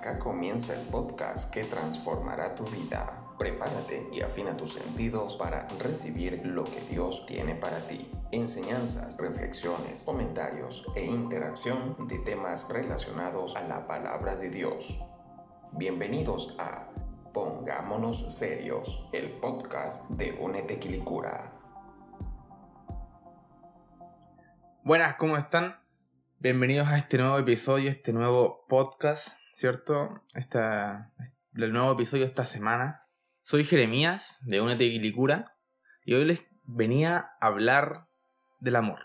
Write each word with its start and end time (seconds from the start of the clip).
Acá 0.00 0.18
comienza 0.18 0.72
el 0.72 0.86
podcast 0.86 1.52
que 1.52 1.62
transformará 1.64 2.54
tu 2.54 2.64
vida. 2.64 3.34
Prepárate 3.38 4.08
y 4.10 4.22
afina 4.22 4.56
tus 4.56 4.72
sentidos 4.72 5.36
para 5.36 5.68
recibir 5.78 6.40
lo 6.42 6.64
que 6.64 6.80
Dios 6.88 7.26
tiene 7.26 7.54
para 7.54 7.80
ti. 7.80 8.10
Enseñanzas, 8.30 9.18
reflexiones, 9.18 10.04
comentarios 10.04 10.90
e 10.96 11.04
interacción 11.04 12.08
de 12.08 12.18
temas 12.20 12.70
relacionados 12.72 13.56
a 13.56 13.68
la 13.68 13.86
palabra 13.86 14.36
de 14.36 14.48
Dios. 14.48 15.04
Bienvenidos 15.72 16.56
a 16.58 16.88
Pongámonos 17.34 18.34
Serios, 18.34 19.10
el 19.12 19.28
podcast 19.32 20.12
de 20.12 20.32
Únete 20.40 20.78
Quilicura. 20.78 21.52
Buenas, 24.82 25.16
¿cómo 25.16 25.36
están? 25.36 25.79
Bienvenidos 26.42 26.88
a 26.88 26.96
este 26.96 27.18
nuevo 27.18 27.38
episodio, 27.38 27.90
este 27.90 28.14
nuevo 28.14 28.64
podcast, 28.66 29.36
¿cierto? 29.52 30.22
Esta, 30.34 31.12
el 31.52 31.70
nuevo 31.70 31.92
episodio 31.92 32.24
esta 32.24 32.46
semana. 32.46 33.04
Soy 33.42 33.62
Jeremías 33.62 34.38
de 34.46 34.62
Únete 34.62 34.88
Quilicura 34.88 35.54
y 36.02 36.14
hoy 36.14 36.24
les 36.24 36.40
venía 36.64 37.32
a 37.42 37.46
hablar 37.46 38.06
del 38.58 38.76
amor. 38.76 39.00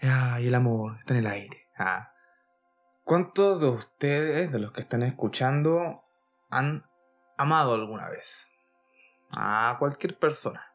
Ay, 0.00 0.48
el 0.48 0.54
amor 0.56 0.96
está 0.98 1.14
en 1.14 1.20
el 1.20 1.28
aire. 1.28 1.68
Ah. 1.78 2.10
¿Cuántos 3.04 3.60
de 3.60 3.68
ustedes, 3.68 4.50
de 4.50 4.58
los 4.58 4.72
que 4.72 4.80
están 4.80 5.04
escuchando, 5.04 6.02
han 6.48 6.84
amado 7.38 7.74
alguna 7.74 8.08
vez? 8.08 8.50
A 9.36 9.76
cualquier 9.78 10.18
persona. 10.18 10.66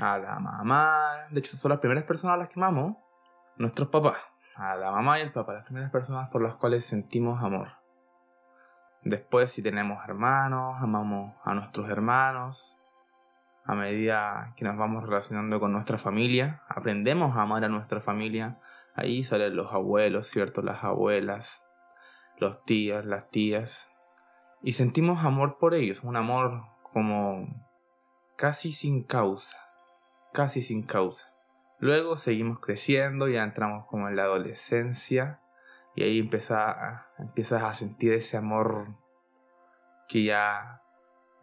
A 0.00 0.18
la 0.18 0.38
mamá. 0.38 1.26
De 1.32 1.40
hecho, 1.40 1.56
son 1.56 1.70
las 1.70 1.80
primeras 1.80 2.04
personas 2.04 2.34
a 2.34 2.38
las 2.38 2.48
que 2.48 2.60
amamos. 2.60 2.96
Nuestros 3.56 3.88
papás 3.88 4.18
a 4.58 4.74
la 4.74 4.90
mamá 4.90 5.18
y 5.18 5.22
el 5.22 5.32
papá, 5.32 5.54
las 5.54 5.64
primeras 5.64 5.90
personas 5.90 6.28
por 6.30 6.42
las 6.42 6.56
cuales 6.56 6.84
sentimos 6.84 7.42
amor. 7.42 7.68
Después, 9.04 9.52
si 9.52 9.62
tenemos 9.62 10.04
hermanos, 10.04 10.76
amamos 10.80 11.34
a 11.44 11.54
nuestros 11.54 11.88
hermanos. 11.88 12.76
A 13.64 13.74
medida 13.74 14.54
que 14.56 14.64
nos 14.64 14.76
vamos 14.76 15.04
relacionando 15.04 15.60
con 15.60 15.72
nuestra 15.72 15.96
familia, 15.96 16.62
aprendemos 16.68 17.36
a 17.36 17.42
amar 17.42 17.64
a 17.64 17.68
nuestra 17.68 18.00
familia. 18.00 18.58
Ahí 18.96 19.22
salen 19.22 19.54
los 19.54 19.72
abuelos, 19.72 20.26
¿cierto? 20.26 20.60
Las 20.62 20.82
abuelas, 20.82 21.64
los 22.38 22.64
tías, 22.64 23.04
las 23.04 23.30
tías. 23.30 23.88
Y 24.62 24.72
sentimos 24.72 25.24
amor 25.24 25.58
por 25.58 25.74
ellos, 25.74 26.02
un 26.02 26.16
amor 26.16 26.64
como 26.92 27.46
casi 28.36 28.72
sin 28.72 29.04
causa, 29.04 29.56
casi 30.32 30.62
sin 30.62 30.82
causa. 30.82 31.32
Luego 31.80 32.16
seguimos 32.16 32.58
creciendo, 32.58 33.28
ya 33.28 33.44
entramos 33.44 33.86
como 33.86 34.08
en 34.08 34.16
la 34.16 34.24
adolescencia 34.24 35.40
y 35.94 36.02
ahí 36.02 36.18
empieza, 36.18 37.06
empiezas 37.18 37.62
a 37.62 37.72
sentir 37.72 38.12
ese 38.12 38.36
amor 38.36 38.96
que 40.08 40.24
ya 40.24 40.82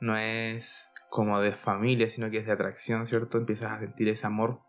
no 0.01 0.17
es 0.17 0.91
como 1.09 1.39
de 1.39 1.53
familia, 1.53 2.09
sino 2.09 2.29
que 2.29 2.39
es 2.39 2.45
de 2.45 2.51
atracción, 2.51 3.07
¿cierto? 3.07 3.37
Empiezas 3.37 3.71
a 3.71 3.79
sentir 3.79 4.09
ese 4.09 4.27
amor 4.27 4.59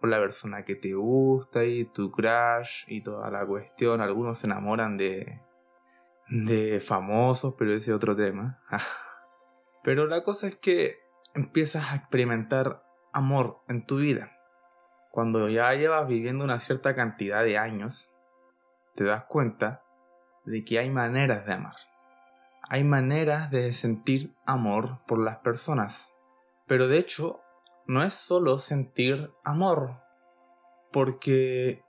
por 0.00 0.08
la 0.08 0.20
persona 0.20 0.64
que 0.64 0.76
te 0.76 0.94
gusta 0.94 1.64
y 1.64 1.84
tu 1.86 2.12
crush 2.12 2.84
y 2.86 3.02
toda 3.02 3.28
la 3.28 3.44
cuestión. 3.44 4.00
Algunos 4.00 4.38
se 4.38 4.46
enamoran 4.46 4.96
de, 4.96 5.40
de 6.28 6.80
famosos, 6.80 7.54
pero 7.58 7.74
ese 7.74 7.90
es 7.90 7.96
otro 7.96 8.14
tema. 8.14 8.60
pero 9.82 10.06
la 10.06 10.22
cosa 10.22 10.46
es 10.46 10.54
que 10.56 11.00
empiezas 11.34 11.92
a 11.92 11.96
experimentar 11.96 12.84
amor 13.12 13.62
en 13.66 13.84
tu 13.84 13.96
vida 13.96 14.37
cuando 15.10 15.48
ya 15.48 15.72
llevas 15.74 16.06
viviendo 16.06 16.44
una 16.44 16.58
cierta 16.58 16.94
cantidad 16.94 17.44
de 17.44 17.58
años, 17.58 18.10
te 18.94 19.04
das 19.04 19.24
cuenta 19.24 19.82
de 20.44 20.64
que 20.64 20.78
hay 20.78 20.90
maneras 20.90 21.46
de 21.46 21.52
amar. 21.52 21.76
Hay 22.68 22.84
maneras 22.84 23.50
de 23.50 23.72
sentir 23.72 24.34
amor 24.44 24.98
por 25.06 25.18
las 25.18 25.38
personas. 25.38 26.12
Pero 26.66 26.86
de 26.88 26.98
hecho, 26.98 27.40
no 27.86 28.02
es 28.02 28.14
solo 28.14 28.58
sentir 28.58 29.30
amor. 29.42 30.02
Porque 30.92 31.82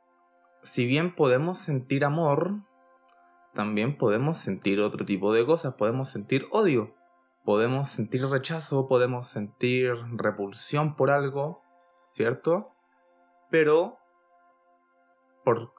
si 0.62 0.86
bien 0.86 1.16
podemos 1.16 1.60
sentir 1.60 2.06
amor, 2.06 2.62
también 3.54 3.98
podemos 3.98 4.38
sentir 4.38 4.80
otro 4.80 5.06
tipo 5.06 5.34
de 5.34 5.46
cosas. 5.46 5.74
Podemos 5.74 6.10
sentir 6.10 6.48
odio, 6.52 6.96
podemos 7.44 7.90
sentir 7.90 8.26
rechazo, 8.26 8.88
podemos 8.88 9.28
sentir 9.28 9.94
repulsión 10.14 10.96
por 10.96 11.12
algo, 11.12 11.62
¿cierto? 12.12 12.72
Pero 13.50 13.98
por 15.44 15.74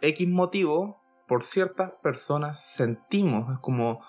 X 0.00 0.28
motivo, 0.28 1.00
por 1.28 1.44
ciertas 1.44 1.92
personas 2.02 2.60
sentimos, 2.60 3.52
es 3.52 3.58
como 3.60 4.02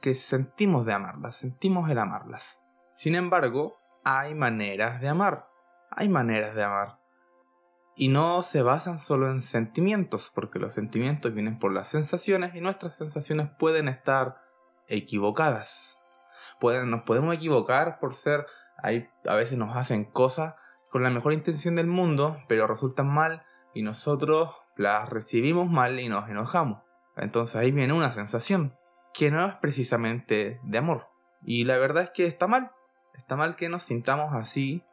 que 0.00 0.14
sentimos 0.14 0.84
de 0.86 0.92
amarlas, 0.92 1.36
sentimos 1.36 1.88
el 1.90 1.98
amarlas. 1.98 2.62
Sin 2.94 3.14
embargo, 3.14 3.78
hay 4.04 4.34
maneras 4.34 5.00
de 5.00 5.08
amar, 5.08 5.48
hay 5.90 6.08
maneras 6.08 6.54
de 6.54 6.64
amar. 6.64 6.98
Y 7.94 8.08
no 8.08 8.42
se 8.42 8.62
basan 8.62 8.98
solo 8.98 9.30
en 9.30 9.42
sentimientos, 9.42 10.32
porque 10.34 10.58
los 10.58 10.72
sentimientos 10.72 11.34
vienen 11.34 11.58
por 11.58 11.72
las 11.72 11.88
sensaciones 11.88 12.54
y 12.54 12.60
nuestras 12.60 12.96
sensaciones 12.96 13.50
pueden 13.58 13.88
estar 13.88 14.40
equivocadas. 14.86 15.98
Pueden, 16.60 16.90
nos 16.90 17.02
podemos 17.02 17.34
equivocar 17.34 17.98
por 18.00 18.14
ser, 18.14 18.46
a 18.82 19.34
veces 19.34 19.58
nos 19.58 19.76
hacen 19.76 20.04
cosas 20.04 20.54
con 20.90 21.02
la 21.02 21.10
mejor 21.10 21.32
intención 21.32 21.76
del 21.76 21.86
mundo, 21.86 22.38
pero 22.48 22.66
resultan 22.66 23.08
mal 23.08 23.42
y 23.74 23.82
nosotros 23.82 24.50
las 24.76 25.08
recibimos 25.08 25.68
mal 25.70 26.00
y 26.00 26.08
nos 26.08 26.28
enojamos. 26.28 26.82
Entonces 27.16 27.56
ahí 27.56 27.70
viene 27.70 27.92
una 27.92 28.12
sensación 28.12 28.74
que 29.14 29.30
no 29.30 29.46
es 29.46 29.54
precisamente 29.56 30.60
de 30.62 30.78
amor. 30.78 31.08
Y 31.42 31.64
la 31.64 31.78
verdad 31.78 32.04
es 32.04 32.10
que 32.10 32.26
está 32.26 32.46
mal. 32.46 32.72
Está 33.16 33.36
mal 33.36 33.56
que 33.56 33.68
nos 33.68 33.82
sintamos 33.82 34.34
así 34.34 34.84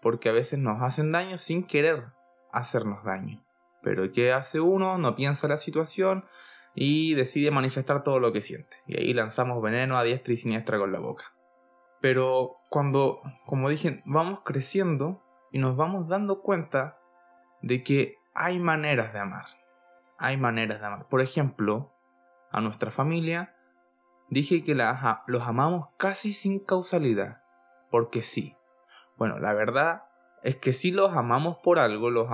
porque 0.00 0.28
a 0.28 0.32
veces 0.32 0.58
nos 0.58 0.82
hacen 0.82 1.12
daño 1.12 1.38
sin 1.38 1.66
querer 1.66 2.04
hacernos 2.52 3.04
daño. 3.04 3.42
Pero 3.82 4.12
¿qué 4.12 4.32
hace 4.32 4.60
uno? 4.60 4.98
No 4.98 5.16
piensa 5.16 5.48
la 5.48 5.56
situación 5.56 6.24
y 6.74 7.14
decide 7.14 7.50
manifestar 7.50 8.04
todo 8.04 8.20
lo 8.20 8.32
que 8.32 8.40
siente. 8.40 8.76
Y 8.86 8.98
ahí 8.98 9.14
lanzamos 9.14 9.62
veneno 9.62 9.98
a 9.98 10.04
diestra 10.04 10.32
y 10.32 10.36
siniestra 10.36 10.78
con 10.78 10.92
la 10.92 10.98
boca. 10.98 11.32
Pero 12.00 12.58
cuando, 12.68 13.22
como 13.46 13.68
dije, 13.68 14.02
vamos 14.04 14.40
creciendo, 14.44 15.22
y 15.56 15.58
nos 15.58 15.74
vamos 15.74 16.06
dando 16.06 16.42
cuenta 16.42 16.98
de 17.62 17.82
que 17.82 18.18
hay 18.34 18.58
maneras 18.58 19.14
de 19.14 19.20
amar. 19.20 19.46
Hay 20.18 20.36
maneras 20.36 20.80
de 20.80 20.86
amar. 20.86 21.08
Por 21.08 21.22
ejemplo, 21.22 21.94
a 22.50 22.60
nuestra 22.60 22.90
familia 22.90 23.54
dije 24.28 24.64
que 24.64 24.74
los 24.74 25.42
amamos 25.48 25.88
casi 25.96 26.34
sin 26.34 26.62
causalidad, 26.62 27.40
porque 27.90 28.22
sí. 28.22 28.54
Bueno, 29.16 29.38
la 29.38 29.54
verdad 29.54 30.02
es 30.42 30.56
que 30.56 30.74
si 30.74 30.90
los 30.90 31.16
amamos 31.16 31.56
por 31.64 31.78
algo, 31.78 32.10
los 32.10 32.28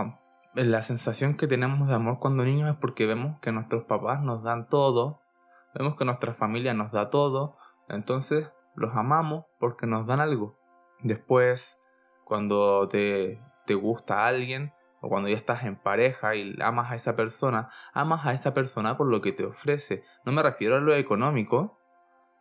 la 0.55 0.83
sensación 0.83 1.37
que 1.37 1.47
tenemos 1.47 1.87
de 1.87 1.95
amor 1.95 2.19
cuando 2.19 2.43
niños 2.43 2.71
es 2.71 2.77
porque 2.81 3.07
vemos 3.07 3.39
que 3.39 3.53
nuestros 3.53 3.85
papás 3.85 4.21
nos 4.21 4.43
dan 4.43 4.67
todo, 4.67 5.21
vemos 5.77 5.95
que 5.95 6.05
nuestra 6.05 6.35
familia 6.35 6.75
nos 6.75 6.91
da 6.91 7.09
todo, 7.09 7.57
entonces 7.89 8.51
los 8.75 8.97
amamos 8.97 9.45
porque 9.61 9.87
nos 9.87 10.09
dan 10.09 10.19
algo. 10.19 10.59
Después 11.05 11.79
cuando 12.33 12.89
te, 12.89 13.43
te 13.67 13.75
gusta 13.75 14.27
alguien 14.27 14.73
o 15.03 15.11
cuando 15.11 15.29
ya 15.29 15.37
estás 15.37 15.65
en 15.65 15.77
pareja 15.77 16.35
y 16.35 16.57
amas 16.63 16.91
a 16.91 16.95
esa 16.95 17.15
persona, 17.15 17.69
amas 17.93 18.25
a 18.25 18.33
esa 18.33 18.55
persona 18.55 18.97
por 18.97 19.07
lo 19.07 19.21
que 19.21 19.33
te 19.33 19.45
ofrece. 19.45 20.03
No 20.25 20.33
me 20.33 20.43
refiero 20.43 20.77
a 20.77 20.81
lo 20.81 20.95
económico, 20.95 21.79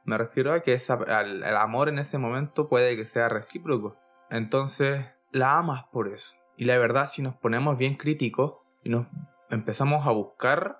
me 0.05 0.17
refiero 0.17 0.53
a 0.53 0.61
que 0.61 0.77
el 0.77 1.57
amor 1.57 1.89
en 1.89 1.99
ese 1.99 2.17
momento 2.17 2.69
puede 2.69 2.95
que 2.95 3.03
sea 3.03 3.27
recíproco. 3.27 3.97
Entonces, 4.29 5.07
la 5.31 5.57
amas 5.57 5.83
por 5.91 6.07
eso. 6.07 6.37
Y 6.55 6.63
la 6.63 6.77
verdad, 6.77 7.09
si 7.11 7.21
nos 7.21 7.35
ponemos 7.35 7.77
bien 7.77 7.95
críticos 7.97 8.59
y 8.85 8.91
nos 8.91 9.07
empezamos 9.49 10.07
a 10.07 10.11
buscar 10.11 10.79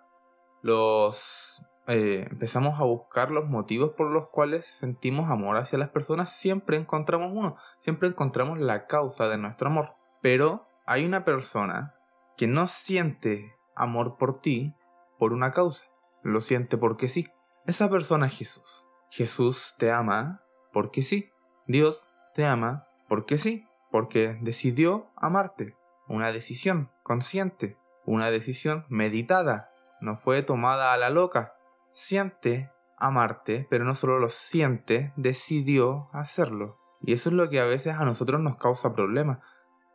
los 0.61 1.61
eh, 1.87 2.27
empezamos 2.29 2.79
a 2.79 2.83
buscar 2.83 3.31
los 3.31 3.49
motivos 3.49 3.91
por 3.91 4.11
los 4.11 4.29
cuales 4.29 4.65
sentimos 4.65 5.29
amor 5.29 5.57
hacia 5.57 5.79
las 5.79 5.89
personas, 5.89 6.31
siempre 6.31 6.77
encontramos 6.77 7.31
uno, 7.33 7.57
siempre 7.79 8.07
encontramos 8.07 8.59
la 8.59 8.85
causa 8.85 9.27
de 9.27 9.37
nuestro 9.37 9.67
amor. 9.69 9.95
Pero 10.21 10.67
hay 10.85 11.05
una 11.05 11.25
persona 11.25 11.95
que 12.37 12.47
no 12.47 12.67
siente 12.67 13.55
amor 13.75 14.17
por 14.17 14.41
ti 14.41 14.75
por 15.17 15.33
una 15.33 15.51
causa, 15.51 15.85
lo 16.23 16.41
siente 16.41 16.77
porque 16.77 17.07
sí. 17.07 17.27
Esa 17.65 17.89
persona 17.89 18.27
es 18.27 18.37
Jesús. 18.37 18.87
Jesús 19.09 19.75
te 19.77 19.91
ama 19.91 20.41
porque 20.71 21.01
sí. 21.01 21.31
Dios 21.67 22.07
te 22.33 22.45
ama 22.45 22.87
porque 23.07 23.37
sí, 23.37 23.67
porque 23.91 24.37
decidió 24.41 25.07
amarte. 25.15 25.75
Una 26.07 26.31
decisión 26.31 26.89
consciente, 27.03 27.77
una 28.05 28.31
decisión 28.31 28.85
meditada, 28.89 29.71
no 29.99 30.17
fue 30.17 30.41
tomada 30.41 30.93
a 30.93 30.97
la 30.97 31.09
loca, 31.09 31.53
siente 31.93 32.71
amarte, 32.97 33.67
pero 33.69 33.83
no 33.83 33.95
solo 33.95 34.19
lo 34.19 34.29
siente, 34.29 35.13
decidió 35.15 36.09
hacerlo. 36.13 36.77
Y 37.01 37.13
eso 37.13 37.29
es 37.29 37.35
lo 37.35 37.49
que 37.49 37.59
a 37.59 37.65
veces 37.65 37.95
a 37.95 38.05
nosotros 38.05 38.39
nos 38.41 38.57
causa 38.57 38.93
problemas. 38.93 39.39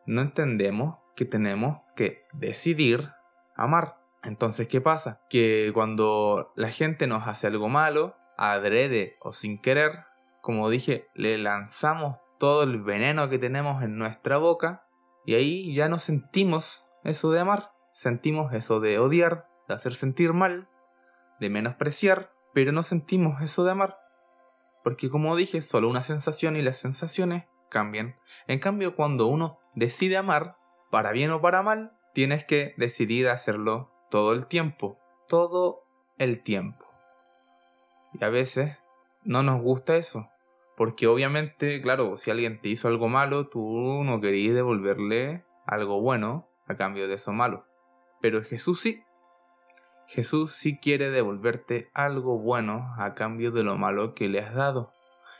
No 0.06 0.22
entendemos 0.22 0.98
que 1.14 1.25
tenemos 1.25 1.81
que 1.94 2.25
decidir 2.32 3.10
amar. 3.54 3.96
Entonces, 4.22 4.66
¿qué 4.69 4.81
pasa? 4.81 5.20
Que 5.31 5.70
cuando 5.72 6.52
la 6.56 6.70
gente 6.70 7.06
nos 7.06 7.26
hace 7.28 7.46
algo 7.46 7.69
malo, 7.69 8.16
adrede 8.37 9.16
o 9.20 9.32
sin 9.32 9.60
querer, 9.60 10.04
como 10.40 10.69
dije, 10.69 11.08
le 11.14 11.38
lanzamos 11.38 12.19
todo 12.38 12.64
el 12.64 12.82
veneno 12.82 13.28
que 13.28 13.38
tenemos 13.38 13.82
en 13.82 13.96
nuestra 13.96 14.37
boca 14.37 14.87
y 15.25 15.34
ahí 15.34 15.75
ya 15.75 15.88
no 15.88 15.98
sentimos 15.98 16.87
eso 17.02 17.31
de 17.31 17.40
amar, 17.40 17.70
sentimos 17.93 18.52
eso 18.52 18.81
de 18.81 18.98
odiar, 18.98 19.48
de 19.69 19.75
hacer 19.75 19.94
sentir 19.94 20.32
mal, 20.32 20.69
de 21.40 21.50
menospreciar, 21.50 22.32
pero 22.52 22.72
no 22.72 22.82
sentimos 22.82 23.42
eso 23.42 23.64
de 23.64 23.72
amar. 23.72 23.98
Porque 24.82 25.10
como 25.10 25.36
dije, 25.36 25.62
solo 25.62 25.88
una 25.88 26.02
sensación 26.02 26.56
y 26.56 26.62
las 26.62 26.78
sensaciones 26.78 27.44
cambian. 27.68 28.16
En 28.46 28.58
cambio, 28.58 28.94
cuando 28.94 29.26
uno 29.26 29.58
decide 29.74 30.16
amar, 30.16 30.56
para 30.90 31.12
bien 31.12 31.30
o 31.30 31.40
para 31.40 31.62
mal, 31.62 31.92
tienes 32.14 32.44
que 32.44 32.74
decidir 32.76 33.28
hacerlo 33.28 33.90
todo 34.10 34.32
el 34.32 34.46
tiempo. 34.46 34.98
Todo 35.28 35.84
el 36.18 36.42
tiempo. 36.42 36.86
Y 38.12 38.24
a 38.24 38.28
veces 38.28 38.76
no 39.24 39.42
nos 39.42 39.60
gusta 39.60 39.96
eso. 39.96 40.30
Porque 40.76 41.06
obviamente, 41.06 41.80
claro, 41.82 42.16
si 42.16 42.30
alguien 42.30 42.60
te 42.60 42.68
hizo 42.68 42.88
algo 42.88 43.08
malo, 43.08 43.48
tú 43.48 44.02
no 44.04 44.20
querías 44.20 44.54
devolverle 44.54 45.44
algo 45.66 46.00
bueno 46.00 46.48
a 46.66 46.76
cambio 46.76 47.08
de 47.08 47.14
eso 47.14 47.32
malo. 47.32 47.66
Pero 48.20 48.42
Jesús 48.44 48.80
sí. 48.80 49.02
Jesús 50.16 50.52
sí 50.52 50.78
quiere 50.78 51.10
devolverte 51.10 51.90
algo 51.92 52.38
bueno 52.38 52.94
a 52.96 53.12
cambio 53.12 53.50
de 53.50 53.62
lo 53.62 53.76
malo 53.76 54.14
que 54.14 54.28
le 54.28 54.40
has 54.40 54.54
dado. 54.54 54.90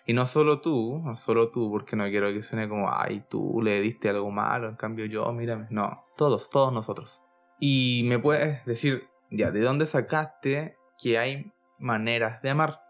Y 0.05 0.13
no 0.13 0.27
solo 0.27 0.61
tú, 0.61 1.01
no 1.03 1.17
solo 1.17 1.51
tú, 1.51 1.71
porque 1.71 1.97
no 1.97 2.05
quiero 2.11 2.31
que 2.31 2.43
suene 2.43 2.69
como, 2.69 2.93
ay, 2.93 3.25
tú 3.31 3.63
le 3.63 3.81
diste 3.81 4.11
algo 4.11 4.31
malo, 4.31 4.69
en 4.69 4.77
cambio 4.77 5.07
yo, 5.07 5.33
mírame. 5.33 5.67
No, 5.71 6.05
todos, 6.19 6.51
todos 6.51 6.75
nosotros. 6.75 7.23
Y 7.59 8.03
me 8.05 8.19
puedes 8.19 8.67
decir, 8.67 9.09
ya, 9.31 9.51
¿de 9.51 9.63
dónde 9.63 9.87
sacaste 9.87 10.77
que 10.99 11.17
hay 11.17 11.55
maneras 11.79 12.43
de 12.43 12.51
amar? 12.51 12.83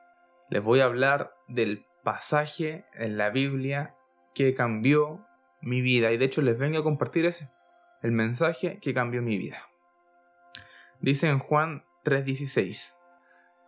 Les 0.51 0.65
voy 0.65 0.81
a 0.81 0.87
hablar 0.87 1.35
del 1.47 1.87
pasaje 2.03 2.85
en 2.95 3.17
la 3.17 3.31
Biblia 3.31 3.95
que 4.35 4.57
cambió 4.57 5.25
mi 5.61 5.83
vida. 5.83 6.11
Y 6.11 6.17
de 6.17 6.25
hecho 6.25 6.43
les 6.43 6.59
vengo 6.59 6.79
a 6.79 6.83
compartir 6.83 7.27
ese, 7.27 7.49
el 8.03 8.11
mensaje 8.11 8.81
que 8.81 8.93
cambió 8.93 9.23
mi 9.23 9.39
vida. 9.39 9.69
Dice 11.01 11.29
en 11.29 11.39
Juan 11.39 11.85
3:16, 12.05 12.97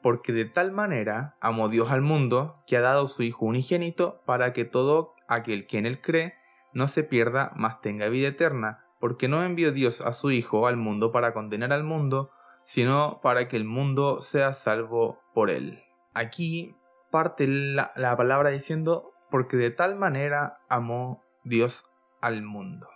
porque 0.02 0.32
de 0.32 0.44
tal 0.44 0.72
manera 0.72 1.36
amó 1.40 1.68
Dios 1.68 1.90
al 1.90 2.00
mundo 2.00 2.54
que 2.66 2.76
ha 2.76 2.80
dado 2.80 3.08
su 3.08 3.22
Hijo 3.22 3.46
unigénito 3.46 4.22
para 4.24 4.52
que 4.52 4.64
todo 4.64 5.14
aquel 5.28 5.66
que 5.66 5.78
en 5.78 5.86
él 5.86 6.00
cree 6.00 6.34
no 6.72 6.88
se 6.88 7.04
pierda, 7.04 7.52
mas 7.56 7.80
tenga 7.80 8.08
vida 8.08 8.28
eterna, 8.28 8.84
porque 9.00 9.28
no 9.28 9.44
envió 9.44 9.72
Dios 9.72 10.00
a 10.00 10.12
su 10.12 10.30
Hijo 10.30 10.66
al 10.66 10.76
mundo 10.76 11.12
para 11.12 11.32
condenar 11.32 11.72
al 11.72 11.84
mundo, 11.84 12.30
sino 12.64 13.20
para 13.22 13.48
que 13.48 13.56
el 13.56 13.64
mundo 13.64 14.18
sea 14.20 14.52
salvo 14.52 15.20
por 15.34 15.50
él. 15.50 15.82
Aquí 16.14 16.76
parte 17.10 17.46
la, 17.46 17.92
la 17.96 18.16
palabra 18.16 18.50
diciendo, 18.50 19.12
porque 19.30 19.56
de 19.56 19.70
tal 19.70 19.96
manera 19.96 20.58
amó 20.68 21.22
Dios 21.44 21.90
al 22.20 22.42
mundo. 22.42 22.88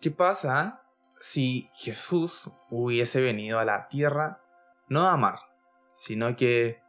¿Qué 0.00 0.10
pasa 0.10 0.82
si 1.20 1.70
Jesús 1.74 2.50
hubiese 2.70 3.20
venido 3.20 3.58
a 3.58 3.66
la 3.66 3.88
tierra 3.88 4.40
no 4.88 5.06
a 5.06 5.12
amar, 5.12 5.38
sino 5.92 6.34
que 6.34 6.80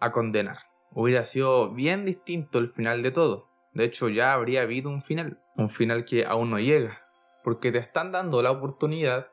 a 0.00 0.10
condenar. 0.10 0.58
Hubiera 0.90 1.24
sido 1.24 1.70
bien 1.72 2.04
distinto 2.04 2.58
el 2.58 2.70
final 2.72 3.02
de 3.02 3.12
todo. 3.12 3.48
De 3.72 3.84
hecho, 3.84 4.08
ya 4.08 4.32
habría 4.32 4.62
habido 4.62 4.90
un 4.90 5.02
final, 5.02 5.40
un 5.54 5.70
final 5.70 6.04
que 6.04 6.26
aún 6.26 6.50
no 6.50 6.58
llega, 6.58 7.00
porque 7.44 7.70
te 7.70 7.78
están 7.78 8.10
dando 8.10 8.42
la 8.42 8.50
oportunidad 8.50 9.28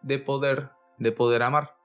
de 0.00 0.18
poder, 0.18 0.70
de 0.96 1.12
poder 1.12 1.42
amar, 1.42 1.76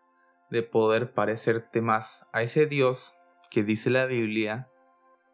de 0.49 0.63
poder 0.63 1.13
parecerte 1.13 1.81
más 1.81 2.25
a 2.31 2.41
ese 2.41 2.67
Dios 2.67 3.17
que 3.49 3.63
dice 3.63 3.89
la 3.89 4.05
Biblia 4.05 4.69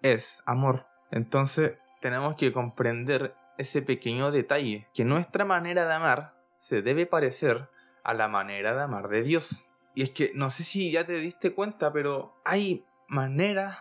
es 0.01 0.42
amor. 0.48 0.88
Entonces, 1.12 1.77
tenemos 2.01 2.36
que 2.36 2.51
comprender 2.51 3.36
ese 3.60 3.83
pequeño 3.83 4.31
detalle, 4.31 4.88
que 4.95 5.06
nuestra 5.06 5.45
manera 5.45 5.86
de 5.86 5.94
amar 5.94 6.37
se 6.68 6.81
debe 6.81 7.06
parecer 7.06 7.69
a 8.04 8.14
la 8.14 8.28
manera 8.28 8.75
de 8.75 8.81
amar 8.81 9.08
de 9.08 9.24
Dios. 9.24 9.66
Y 9.96 10.04
es 10.04 10.10
que 10.10 10.31
no 10.36 10.50
sé 10.50 10.64
si 10.64 10.92
ya 10.92 11.06
te 11.06 11.14
diste 11.14 11.54
cuenta, 11.54 11.94
pero 11.94 12.36
hay 12.44 12.86
maneras 13.08 13.78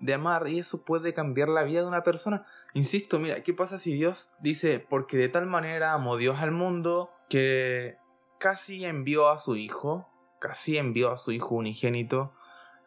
de 0.00 0.14
amar 0.14 0.48
y 0.48 0.58
eso 0.58 0.86
puede 0.86 1.12
cambiar 1.12 1.50
la 1.50 1.64
vida 1.64 1.80
de 1.80 1.86
una 1.86 2.02
persona. 2.02 2.46
Insisto, 2.72 3.18
mira, 3.18 3.42
¿qué 3.42 3.52
pasa 3.52 3.78
si 3.78 3.92
Dios 3.92 4.32
dice, 4.40 4.78
porque 4.80 5.18
de 5.18 5.28
tal 5.28 5.44
manera 5.44 5.92
amó 5.92 6.16
Dios 6.16 6.40
al 6.40 6.50
mundo 6.50 7.10
que 7.28 7.98
casi 8.38 8.86
envió 8.86 9.28
a 9.28 9.36
su 9.36 9.56
hijo, 9.56 10.08
casi 10.40 10.78
envió 10.78 11.12
a 11.12 11.18
su 11.18 11.30
hijo 11.30 11.54
unigénito, 11.54 12.32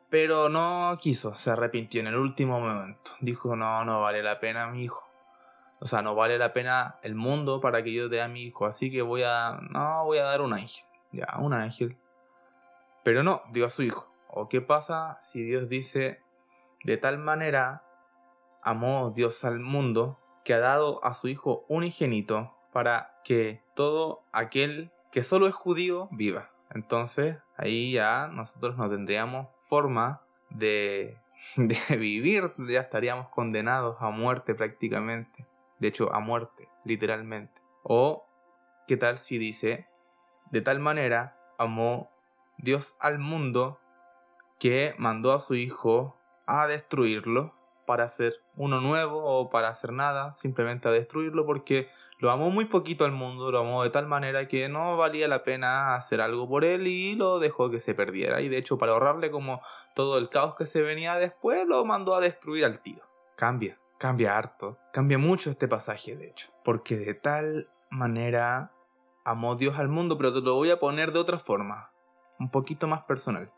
pero 0.10 0.50
no 0.50 0.98
quiso, 1.00 1.36
se 1.36 1.52
arrepintió 1.52 2.02
en 2.02 2.08
el 2.08 2.16
último 2.16 2.60
momento. 2.60 3.12
Dijo, 3.22 3.56
no, 3.56 3.86
no 3.86 4.02
vale 4.02 4.24
la 4.24 4.40
pena 4.40 4.66
mi 4.68 4.86
hijo. 4.86 5.07
O 5.80 5.86
sea, 5.86 6.02
no 6.02 6.16
vale 6.16 6.38
la 6.38 6.54
pena 6.54 6.96
el 7.04 7.16
mundo 7.16 7.62
para 7.62 7.84
que 7.84 7.94
yo 7.94 8.10
dé 8.10 8.22
a 8.22 8.28
mi 8.28 8.44
hijo, 8.44 8.66
así 8.66 8.92
que 8.92 9.02
voy 9.02 9.24
a, 9.24 9.60
no, 9.70 10.06
voy 10.06 10.18
a 10.18 10.24
dar 10.24 10.42
un 10.42 10.54
ángel. 10.54 10.84
Ya, 11.12 11.36
un 11.40 11.54
ángel 11.54 11.98
pero 13.08 13.24
no 13.24 13.42
dio 13.54 13.66
a 13.66 13.70
su 13.70 13.84
hijo. 13.84 14.06
¿O 14.28 14.50
qué 14.50 14.60
pasa 14.60 15.18
si 15.22 15.42
Dios 15.42 15.70
dice, 15.70 16.20
de 16.84 16.98
tal 16.98 17.18
manera 17.18 17.82
amó 18.62 19.14
Dios 19.16 19.46
al 19.46 19.62
mundo 19.62 20.20
que 20.44 20.54
ha 20.54 20.60
dado 20.60 21.02
a 21.06 21.14
su 21.14 21.30
hijo 21.30 21.64
unigénito 21.70 22.54
para 22.74 23.14
que 23.24 23.62
todo 23.76 24.24
aquel 24.34 24.92
que 25.14 25.24
solo 25.24 25.48
es 25.48 25.56
judío 25.56 26.10
viva? 26.12 26.50
Entonces 26.76 27.38
ahí 27.56 27.94
ya 27.94 28.28
nosotros 28.28 28.76
no 28.76 28.90
tendríamos 28.90 29.48
forma 29.70 30.20
de, 30.50 31.18
de 31.56 31.96
vivir, 31.96 32.52
ya 32.58 32.82
estaríamos 32.82 33.30
condenados 33.30 33.96
a 34.02 34.10
muerte 34.10 34.54
prácticamente. 34.54 35.46
De 35.80 35.88
hecho, 35.88 36.14
a 36.14 36.20
muerte, 36.20 36.70
literalmente. 36.84 37.62
O, 37.84 38.26
¿qué 38.88 38.98
tal 38.98 39.18
si 39.18 39.38
dice, 39.38 39.88
de 40.52 40.62
tal 40.62 40.80
manera 40.80 41.38
amó 41.58 42.10
Dios 42.58 42.96
al 43.00 43.20
mundo 43.20 43.80
que 44.60 44.96
mandó 44.98 45.34
a 45.34 45.40
su 45.40 45.56
Hijo 45.56 46.18
a 46.46 46.68
destruirlo 46.68 47.54
para 47.86 48.04
hacer 48.04 48.36
uno 48.56 48.82
nuevo 48.82 49.24
o 49.24 49.50
para 49.50 49.70
hacer 49.70 49.94
nada, 49.94 50.36
simplemente 50.36 50.88
a 50.88 50.92
destruirlo 50.92 51.46
porque 51.46 51.90
lo 52.20 52.32
amó 52.32 52.50
muy 52.50 52.66
poquito 52.66 53.06
al 53.06 53.12
mundo, 53.12 53.52
lo 53.52 53.60
amó 53.60 53.84
de 53.84 53.92
tal 53.92 54.08
manera 54.08 54.48
que 54.48 54.68
no 54.68 54.98
valía 54.98 55.28
la 55.28 55.44
pena 55.44 55.96
hacer 55.96 56.20
algo 56.20 56.50
por 56.50 56.66
él 56.66 56.88
y 56.88 57.16
lo 57.16 57.40
dejó 57.40 57.70
que 57.70 57.80
se 57.80 57.94
perdiera. 57.94 58.42
Y 58.42 58.50
de 58.50 58.58
hecho, 58.58 58.78
para 58.78 58.94
ahorrarle 58.94 59.30
como 59.30 59.62
todo 59.96 60.18
el 60.18 60.30
caos 60.30 60.56
que 60.56 60.66
se 60.66 60.82
venía 60.82 61.16
después, 61.16 61.68
lo 61.68 61.86
mandó 61.86 62.16
a 62.16 62.20
destruir 62.20 62.66
al 62.66 62.82
tiro. 62.82 63.04
Cambia, 63.36 63.78
cambia 63.98 64.38
harto, 64.38 64.78
cambia 64.94 65.18
mucho 65.18 65.50
este 65.50 65.68
pasaje, 65.68 66.16
de 66.16 66.30
hecho, 66.30 66.52
porque 66.64 66.98
de 66.98 67.14
tal 67.14 67.70
manera 67.90 68.72
amó 69.24 69.56
Dios 69.56 69.78
al 69.78 69.90
mundo, 69.90 70.18
pero 70.18 70.34
te 70.34 70.42
lo 70.42 70.56
voy 70.56 70.72
a 70.72 70.80
poner 70.80 71.12
de 71.12 71.20
otra 71.20 71.40
forma 71.40 71.92
un 72.40 72.50
poquito 72.50 72.88
más 72.88 73.04
personal. 73.04 73.52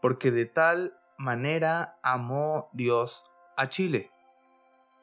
Porque 0.00 0.30
de 0.30 0.46
tal 0.46 0.98
manera 1.18 1.98
amó 2.02 2.68
Dios 2.72 3.30
a 3.56 3.68
Chile, 3.68 4.10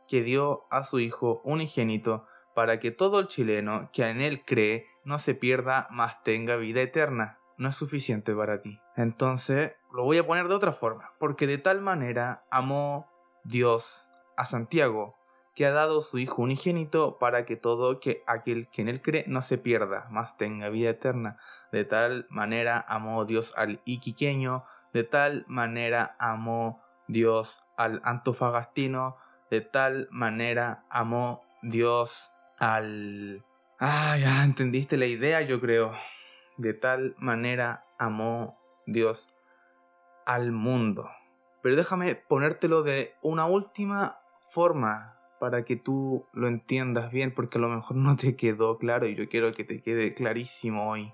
que 0.08 0.24
dio 0.24 0.66
a 0.70 0.84
su 0.84 1.00
Hijo 1.00 1.42
unigénito 1.44 2.26
para 2.54 2.80
que 2.80 2.92
todo 2.92 3.20
el 3.20 3.28
chileno 3.28 3.90
que 3.94 4.10
en 4.10 4.20
él 4.20 4.44
cree 4.44 4.86
no 5.06 5.20
se 5.20 5.34
pierda, 5.34 5.88
mas 5.92 6.22
tenga 6.24 6.58
vida 6.58 6.82
eterna. 6.82 7.40
No 7.58 7.70
es 7.70 7.76
suficiente 7.76 8.34
para 8.34 8.62
ti. 8.62 8.80
Entonces, 8.96 9.74
lo 9.94 10.04
voy 10.04 10.18
a 10.18 10.26
poner 10.26 10.48
de 10.48 10.56
otra 10.56 10.74
forma. 10.74 11.12
Porque 11.20 11.46
de 11.46 11.58
tal 11.58 11.82
manera 11.82 12.46
amó 12.50 13.08
Dios 13.44 14.09
a 14.40 14.46
Santiago, 14.46 15.18
que 15.54 15.66
ha 15.66 15.72
dado 15.72 16.02
su 16.02 16.18
Hijo 16.18 16.42
unigénito 16.42 17.18
para 17.20 17.44
que 17.44 17.58
todo 17.58 18.00
que 18.00 18.24
aquel 18.26 18.70
que 18.70 18.82
en 18.82 18.88
él 18.88 19.02
cree 19.02 19.26
no 19.28 19.42
se 19.42 19.58
pierda, 19.58 20.08
mas 20.10 20.38
tenga 20.38 20.70
vida 20.70 20.92
eterna. 20.92 21.38
De 21.74 21.84
tal 21.84 22.26
manera 22.30 22.86
amó 22.88 23.26
Dios 23.26 23.54
al 23.58 23.82
iquiqueño, 23.84 24.64
de 24.94 25.04
tal 25.04 25.44
manera 25.50 26.16
amó 26.20 26.82
Dios 27.10 27.62
al 27.76 28.00
antofagastino, 28.06 29.18
de 29.52 29.60
tal 29.60 30.08
manera 30.10 30.86
amó 30.90 31.44
Dios 31.62 32.32
al... 32.58 33.44
Ah, 33.78 34.16
ya 34.18 34.46
entendiste 34.46 34.96
la 34.96 35.06
idea, 35.06 35.42
yo 35.42 35.60
creo. 35.60 35.92
De 36.56 36.74
tal 36.74 37.14
manera 37.18 37.84
amó 37.98 38.58
Dios 38.86 39.36
al 40.26 40.54
mundo. 40.54 41.10
Pero 41.62 41.76
déjame 41.76 42.16
ponértelo 42.16 42.84
de 42.84 43.16
una 43.22 43.46
última 43.46 44.19
forma 44.52 45.16
para 45.40 45.64
que 45.64 45.76
tú 45.76 46.26
lo 46.34 46.48
entiendas 46.48 47.12
bien, 47.12 47.34
porque 47.34 47.58
a 47.58 47.62
lo 47.62 47.70
mejor 47.70 47.98
no 47.98 48.16
te 48.18 48.36
quedó 48.36 48.78
claro 48.78 49.08
y 49.08 49.16
yo 49.16 49.30
quiero 49.30 49.54
que 49.54 49.64
te 49.64 49.82
quede 49.82 50.14
clarísimo 50.14 50.90
hoy 50.90 51.14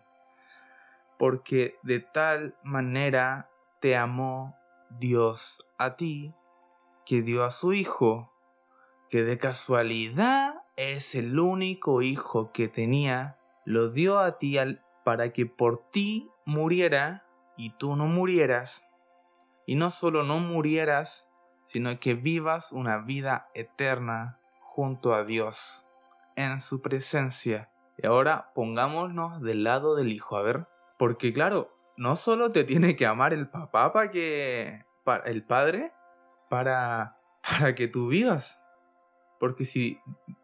porque 1.17 1.77
de 1.83 1.99
tal 1.99 2.55
manera 2.63 3.49
te 3.79 3.95
amó 3.95 4.55
Dios 4.89 5.65
a 5.77 5.95
ti, 5.95 6.33
que 7.05 7.21
dio 7.21 7.43
a 7.43 7.51
su 7.51 7.73
Hijo, 7.73 8.31
que 9.09 9.23
de 9.23 9.37
casualidad 9.37 10.63
es 10.75 11.15
el 11.15 11.39
único 11.39 12.01
Hijo 12.01 12.51
que 12.51 12.67
tenía, 12.67 13.37
lo 13.63 13.89
dio 13.89 14.19
a 14.19 14.37
ti 14.37 14.57
al 14.57 14.81
para 15.03 15.31
que 15.33 15.45
por 15.45 15.89
ti 15.91 16.29
muriera 16.45 17.25
y 17.57 17.71
tú 17.77 17.95
no 17.95 18.07
murieras. 18.07 18.83
Y 19.67 19.75
no 19.75 19.91
solo 19.91 20.23
no 20.23 20.39
murieras, 20.39 21.29
sino 21.65 21.99
que 21.99 22.13
vivas 22.13 22.71
una 22.71 22.97
vida 22.97 23.49
eterna 23.53 24.39
junto 24.59 25.13
a 25.13 25.23
Dios, 25.23 25.85
en 26.35 26.61
su 26.61 26.81
presencia. 26.81 27.69
Y 27.97 28.07
ahora 28.07 28.51
pongámonos 28.53 29.41
del 29.41 29.63
lado 29.63 29.95
del 29.95 30.11
hijo, 30.11 30.37
a 30.37 30.41
ver. 30.41 30.67
Porque 30.97 31.33
claro, 31.33 31.75
no 31.97 32.15
solo 32.15 32.51
te 32.51 32.63
tiene 32.63 32.95
que 32.95 33.05
amar 33.05 33.33
el 33.33 33.47
papá 33.47 33.93
para 33.93 34.11
que... 34.11 34.85
Para, 35.03 35.23
el 35.25 35.43
padre, 35.43 35.93
para, 36.49 37.17
para 37.49 37.75
que 37.75 37.87
tú 37.87 38.07
vivas. 38.07 38.59
Porque 39.39 39.65
si 39.65 39.99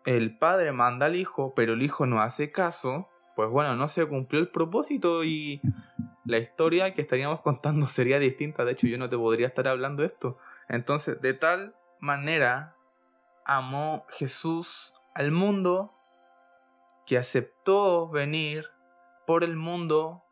el 0.05 0.37
padre 0.37 0.71
manda 0.71 1.07
al 1.07 1.15
hijo, 1.15 1.53
pero 1.55 1.73
el 1.73 1.81
hijo 1.81 2.05
no 2.05 2.21
hace 2.21 2.51
caso, 2.51 3.09
pues 3.35 3.49
bueno, 3.49 3.75
no 3.75 3.87
se 3.87 4.05
cumplió 4.05 4.39
el 4.39 4.49
propósito 4.49 5.23
y 5.23 5.61
la 6.25 6.37
historia 6.37 6.93
que 6.93 7.01
estaríamos 7.01 7.41
contando 7.41 7.85
sería 7.87 8.19
distinta. 8.19 8.65
De 8.65 8.73
hecho, 8.73 8.87
yo 8.87 8.97
no 8.97 9.09
te 9.09 9.17
podría 9.17 9.47
estar 9.47 9.67
hablando 9.67 10.03
esto. 10.03 10.37
Entonces, 10.71 11.19
de 11.21 11.33
tal 11.33 11.75
manera 11.99 12.77
amó 13.43 14.05
Jesús 14.09 14.93
al 15.13 15.31
mundo 15.31 15.93
que 17.05 17.17
aceptó 17.17 18.07
venir 18.07 18.67
por 19.27 19.43
el 19.43 19.57
mundo 19.57 20.23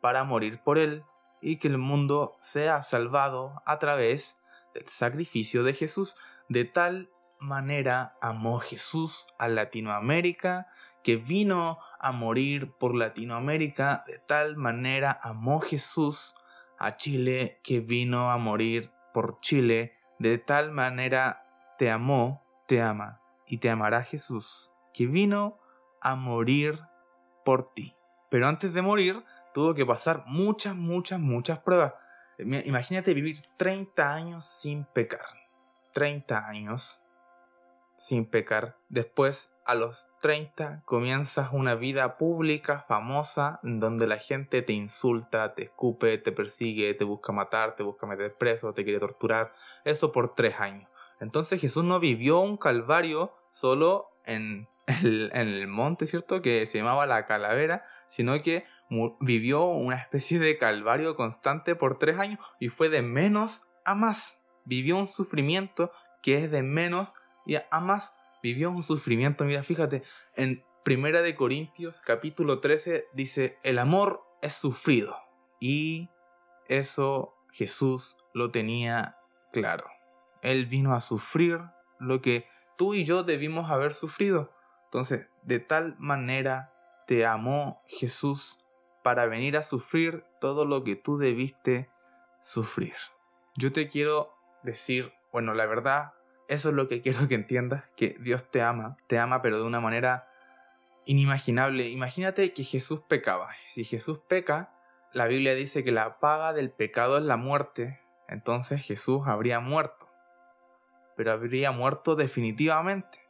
para 0.00 0.24
morir 0.24 0.62
por 0.64 0.78
él 0.78 1.04
y 1.42 1.58
que 1.58 1.68
el 1.68 1.76
mundo 1.76 2.34
sea 2.40 2.80
salvado 2.80 3.62
a 3.66 3.78
través 3.78 4.40
del 4.72 4.88
sacrificio 4.88 5.64
de 5.64 5.74
Jesús. 5.74 6.16
De 6.48 6.64
tal 6.64 7.10
manera 7.38 8.16
amó 8.22 8.60
Jesús 8.60 9.26
a 9.38 9.48
Latinoamérica 9.48 10.66
que 11.02 11.16
vino 11.16 11.78
a 12.00 12.10
morir 12.10 12.72
por 12.72 12.94
Latinoamérica. 12.94 14.02
De 14.06 14.18
tal 14.18 14.56
manera 14.56 15.20
amó 15.22 15.60
Jesús 15.60 16.34
a 16.78 16.96
Chile 16.96 17.60
que 17.62 17.80
vino 17.80 18.30
a 18.30 18.38
morir 18.38 18.93
por 19.14 19.40
Chile. 19.40 19.94
De 20.18 20.36
tal 20.36 20.72
manera 20.72 21.46
te 21.78 21.90
amó, 21.90 22.44
te 22.66 22.82
ama 22.82 23.22
y 23.46 23.58
te 23.58 23.70
amará 23.70 24.02
Jesús 24.02 24.70
que 24.92 25.06
vino 25.06 25.58
a 26.00 26.16
morir 26.16 26.78
por 27.44 27.72
ti. 27.72 27.94
Pero 28.28 28.48
antes 28.48 28.74
de 28.74 28.82
morir 28.82 29.24
tuvo 29.54 29.74
que 29.74 29.86
pasar 29.86 30.24
muchas, 30.26 30.74
muchas, 30.74 31.20
muchas 31.20 31.60
pruebas. 31.60 31.94
Imagínate 32.38 33.14
vivir 33.14 33.40
30 33.56 34.12
años 34.12 34.44
sin 34.44 34.84
pecar. 34.86 35.24
30 35.92 36.48
años 36.48 37.00
sin 37.96 38.26
pecar. 38.26 38.76
Después, 38.88 39.53
a 39.64 39.74
los 39.74 40.08
30, 40.20 40.82
comienzas 40.84 41.48
una 41.52 41.74
vida 41.74 42.18
pública, 42.18 42.84
famosa, 42.86 43.60
donde 43.62 44.06
la 44.06 44.18
gente 44.18 44.62
te 44.62 44.72
insulta, 44.72 45.54
te 45.54 45.64
escupe, 45.64 46.18
te 46.18 46.32
persigue, 46.32 46.92
te 46.94 47.04
busca 47.04 47.32
matar, 47.32 47.74
te 47.76 47.82
busca 47.82 48.06
meter 48.06 48.34
preso, 48.34 48.74
te 48.74 48.84
quiere 48.84 49.00
torturar. 49.00 49.54
Eso 49.84 50.12
por 50.12 50.34
tres 50.34 50.60
años. 50.60 50.90
Entonces 51.20 51.60
Jesús 51.60 51.84
no 51.84 51.98
vivió 51.98 52.40
un 52.40 52.56
calvario 52.56 53.32
solo 53.50 54.10
en 54.26 54.68
el, 54.86 55.30
en 55.32 55.48
el 55.48 55.66
monte, 55.66 56.06
¿cierto? 56.06 56.42
Que 56.42 56.66
se 56.66 56.78
llamaba 56.78 57.06
la 57.06 57.26
calavera, 57.26 57.86
sino 58.08 58.42
que 58.42 58.64
vivió 59.20 59.64
una 59.64 59.96
especie 59.96 60.38
de 60.38 60.58
calvario 60.58 61.16
constante 61.16 61.74
por 61.74 61.98
tres 61.98 62.18
años 62.18 62.38
y 62.60 62.68
fue 62.68 62.88
de 62.90 63.02
menos 63.02 63.66
a 63.84 63.94
más. 63.94 64.38
Vivió 64.64 64.96
un 64.96 65.08
sufrimiento 65.08 65.90
que 66.22 66.44
es 66.44 66.50
de 66.50 66.62
menos 66.62 67.12
a 67.70 67.80
más 67.80 68.14
vivió 68.44 68.70
un 68.70 68.82
sufrimiento. 68.82 69.46
Mira, 69.46 69.62
fíjate, 69.62 70.02
en 70.36 70.62
Primera 70.84 71.22
de 71.22 71.34
Corintios 71.34 72.02
capítulo 72.02 72.60
13 72.60 73.08
dice, 73.14 73.56
el 73.62 73.78
amor 73.78 74.22
es 74.42 74.54
sufrido. 74.54 75.16
Y 75.60 76.10
eso 76.68 77.34
Jesús 77.52 78.18
lo 78.34 78.50
tenía 78.50 79.16
claro. 79.50 79.86
Él 80.42 80.66
vino 80.66 80.94
a 80.94 81.00
sufrir 81.00 81.58
lo 81.98 82.20
que 82.20 82.46
tú 82.76 82.92
y 82.92 83.06
yo 83.06 83.22
debimos 83.22 83.70
haber 83.70 83.94
sufrido. 83.94 84.52
Entonces, 84.84 85.26
de 85.44 85.60
tal 85.60 85.96
manera 85.98 86.70
te 87.06 87.24
amó 87.24 87.82
Jesús 87.86 88.58
para 89.02 89.24
venir 89.24 89.56
a 89.56 89.62
sufrir 89.62 90.22
todo 90.38 90.66
lo 90.66 90.84
que 90.84 90.96
tú 90.96 91.16
debiste 91.16 91.88
sufrir. 92.42 92.92
Yo 93.56 93.72
te 93.72 93.88
quiero 93.88 94.34
decir, 94.62 95.14
bueno, 95.32 95.54
la 95.54 95.64
verdad, 95.64 96.12
eso 96.48 96.68
es 96.70 96.74
lo 96.74 96.88
que 96.88 97.00
quiero 97.02 97.28
que 97.28 97.34
entiendas, 97.34 97.84
que 97.96 98.16
Dios 98.20 98.50
te 98.50 98.62
ama, 98.62 98.96
te 99.06 99.18
ama 99.18 99.42
pero 99.42 99.58
de 99.58 99.64
una 99.64 99.80
manera 99.80 100.28
inimaginable. 101.06 101.88
Imagínate 101.88 102.52
que 102.52 102.64
Jesús 102.64 103.00
pecaba. 103.08 103.50
Si 103.66 103.84
Jesús 103.84 104.18
peca, 104.28 104.70
la 105.12 105.26
Biblia 105.26 105.54
dice 105.54 105.84
que 105.84 105.92
la 105.92 106.18
paga 106.18 106.52
del 106.52 106.70
pecado 106.70 107.18
es 107.18 107.24
la 107.24 107.36
muerte, 107.36 108.00
entonces 108.28 108.82
Jesús 108.82 109.22
habría 109.26 109.60
muerto. 109.60 110.08
Pero 111.16 111.32
habría 111.32 111.70
muerto 111.70 112.16
definitivamente. 112.16 113.20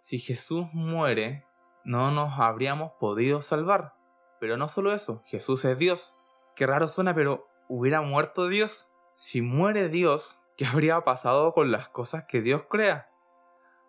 Si 0.00 0.18
Jesús 0.18 0.66
muere, 0.72 1.44
no 1.84 2.10
nos 2.10 2.38
habríamos 2.38 2.92
podido 2.98 3.42
salvar. 3.42 3.94
Pero 4.40 4.56
no 4.56 4.68
solo 4.68 4.94
eso, 4.94 5.22
Jesús 5.26 5.64
es 5.64 5.78
Dios. 5.78 6.16
Qué 6.54 6.66
raro 6.66 6.88
suena, 6.88 7.14
pero 7.14 7.48
hubiera 7.68 8.00
muerto 8.00 8.48
Dios. 8.48 8.90
Si 9.14 9.42
muere 9.42 9.88
Dios, 9.88 10.38
¿Qué 10.56 10.64
habría 10.64 11.02
pasado 11.02 11.52
con 11.52 11.70
las 11.70 11.90
cosas 11.90 12.24
que 12.24 12.40
Dios 12.40 12.62
crea? 12.70 13.10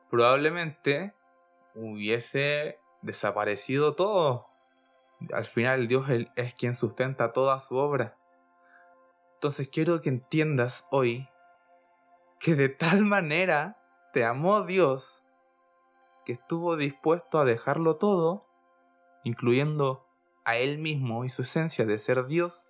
Probablemente 0.09 1.13
hubiese 1.75 2.79
desaparecido 3.01 3.95
todo. 3.95 4.47
Al 5.31 5.45
final 5.45 5.87
Dios 5.87 6.07
es 6.35 6.53
quien 6.55 6.75
sustenta 6.75 7.31
toda 7.31 7.59
su 7.59 7.77
obra. 7.77 8.17
Entonces 9.35 9.69
quiero 9.69 10.01
que 10.01 10.09
entiendas 10.09 10.85
hoy 10.91 11.29
que 12.39 12.55
de 12.55 12.69
tal 12.69 13.03
manera 13.03 13.77
te 14.11 14.25
amó 14.25 14.63
Dios 14.63 15.23
que 16.25 16.33
estuvo 16.33 16.75
dispuesto 16.75 17.39
a 17.39 17.45
dejarlo 17.45 17.95
todo, 17.95 18.45
incluyendo 19.23 20.05
a 20.43 20.57
Él 20.57 20.79
mismo 20.79 21.23
y 21.23 21.29
su 21.29 21.43
esencia 21.43 21.85
de 21.85 21.97
ser 21.97 22.25
Dios 22.25 22.69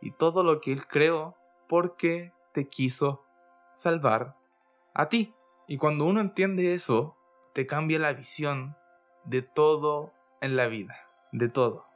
y 0.00 0.10
todo 0.10 0.42
lo 0.42 0.60
que 0.60 0.72
Él 0.72 0.88
creó, 0.88 1.36
porque 1.68 2.32
te 2.52 2.68
quiso 2.68 3.24
salvar 3.76 4.36
a 4.94 5.08
ti. 5.08 5.34
Y 5.66 5.78
cuando 5.78 6.04
uno 6.04 6.20
entiende 6.20 6.74
eso, 6.74 7.16
te 7.52 7.66
cambia 7.66 7.98
la 7.98 8.12
visión 8.12 8.76
de 9.24 9.42
todo 9.42 10.12
en 10.40 10.56
la 10.56 10.66
vida, 10.66 10.96
de 11.32 11.48
todo. 11.48 11.86